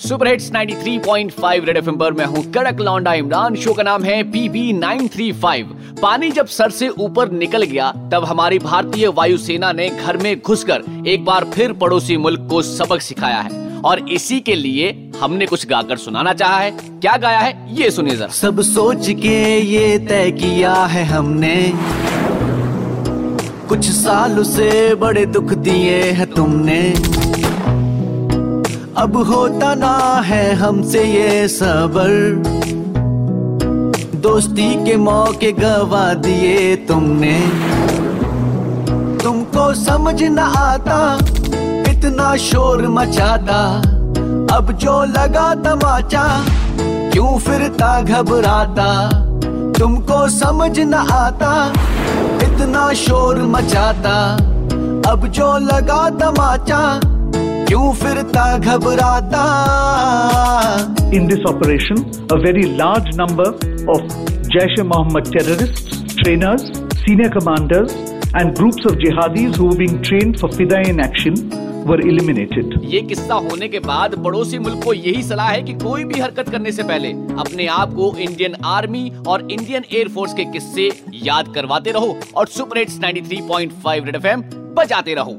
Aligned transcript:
Super 0.00 0.28
hits 0.28 0.50
93.5 0.52 1.64
red 1.64 1.76
FM 1.76 1.96
पर 1.96 2.12
मैं 2.12 2.24
हूँ 2.24 2.44
कड़क 2.52 2.80
लौंडा 2.80 3.14
इमरान। 3.14 3.54
शो 3.54 3.74
का 3.74 3.82
नाम 3.82 4.04
है 4.04 4.22
पीबी 4.22 4.72
935 4.72 5.64
पानी 6.02 6.30
जब 6.30 6.46
सर 6.46 6.70
से 6.70 6.88
ऊपर 6.88 7.30
निकल 7.30 7.62
गया, 7.62 7.92
तब 8.12 8.24
हमारी 8.24 8.58
भारतीय 8.58 9.08
वायुसेना 9.08 9.72
ने 9.72 9.88
घर 9.88 10.16
में 10.16 10.40
घुसकर 10.46 10.82
एक 11.06 11.24
बार 11.24 11.44
फिर 11.44 11.72
पड़ोसी 11.72 12.16
मुल्क 12.16 12.46
को 12.50 12.62
सबक 12.62 13.00
सिखाया 13.00 13.40
है। 13.40 13.80
और 13.80 14.08
इसी 14.08 14.40
के 14.40 14.54
लिए 14.54 15.10
हमने 15.20 15.46
कुछ 15.46 15.66
गाकर 15.66 15.96
सुनाना 15.96 16.32
चाहा 16.32 16.58
है। 16.58 16.70
क्या 16.70 17.16
गाया 17.16 17.38
है, 17.38 17.76
ये 17.82 17.90
सुनिए 17.90 18.16
जरा। 18.16 18.28
सब 18.28 18.60
सोच 18.60 19.10
के 19.10 19.60
ये 19.60 19.98
तय 19.98 20.30
किया 20.30 20.74
है 20.74 21.04
हमने। 21.04 21.72
कुछ 23.68 23.90
साल 23.90 24.42
से 24.42 24.94
बड़े 24.94 25.26
दुख 25.26 25.52
दिए 25.52 26.02
हैं 26.02 26.30
तुमने। 26.30 26.94
अब 29.00 29.16
होता 29.16 29.74
ना 29.74 30.22
है 30.26 30.54
हमसे 30.54 31.04
ये 31.04 31.48
सबर। 31.48 32.42
दोस्ती 34.18 34.84
के 34.84 34.96
मौके 34.96 35.52
गवा 35.52 36.14
दिए 36.14 36.76
तुमने। 36.76 37.40
तुमको 39.24 39.74
समझ 39.74 40.22
न 40.22 40.38
आता, 40.38 41.18
इतना 41.90 42.36
शोर 42.36 42.88
मचाता। 42.88 43.78
अब 44.56 44.72
जो 44.72 45.04
लगा 45.04 45.54
तमाचा, 45.54 46.44
क्यों 46.80 47.38
फिरता 47.38 48.02
घबराता? 48.02 49.08
तुमको 49.78 50.28
समझ 50.28 50.80
न 50.80 50.94
आता, 50.94 51.72
इतना 52.42 52.92
शोर 52.92 53.38
मचाता। 53.38 54.34
अब 55.10 55.26
जो 55.26 55.58
लगा 55.58 56.10
तमाचा 56.10 57.00
क्यों 57.70 57.92
फिरता 57.94 58.44
घबराता? 58.58 59.40
In 61.14 61.26
this 61.26 61.44
operation 61.48 62.00
a 62.32 62.36
very 62.44 62.62
large 62.76 63.16
number 63.16 63.50
of 63.92 64.06
Jaish 64.54 64.78
e 64.78 64.82
Mohammed 64.84 65.28
terrorist 65.32 65.92
trainers 66.14 66.62
senior 66.94 67.28
commanders 67.36 67.94
and 68.36 68.50
groups 68.56 68.86
of 68.86 68.96
jihadis 69.04 69.58
who 69.58 69.68
being 69.76 69.98
trained 70.08 70.38
for 70.38 70.52
fidayeen 70.88 71.00
action 71.04 71.34
were 71.90 72.00
eliminated 72.06 72.74
ये 72.94 73.00
किस्सा 73.12 73.34
होने 73.46 73.68
के 73.68 73.78
बाद 73.86 74.18
पड़ोसी 74.24 74.58
मुल्क 74.58 74.84
को 74.84 74.94
यही 74.94 75.22
सलाह 75.22 75.50
है 75.50 75.62
कि 75.62 75.74
कोई 75.84 76.04
भी 76.04 76.20
हरकत 76.20 76.48
करने 76.48 76.72
से 76.72 76.82
पहले 76.82 77.12
अपने 77.44 77.66
आप 77.76 77.94
को 77.94 78.12
इंडियन 78.18 78.56
आर्मी 78.72 79.04
और 79.28 79.46
इंडियन 79.50 79.84
एयरफोर्स 79.92 80.34
के 80.34 80.44
किस्से 80.58 80.90
याद 81.22 81.54
करवाते 81.54 81.92
रहो 81.92 82.16
और 82.34 82.52
सुपर 82.58 82.78
हिट्स 82.78 83.00
93.5 83.00 84.04
रेड 84.04 84.16
एफएम 84.16 84.42
बजाते 84.74 85.14
रहो। 85.14 85.38